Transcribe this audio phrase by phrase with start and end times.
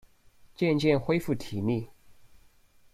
[0.55, 1.91] 渐渐恢复体力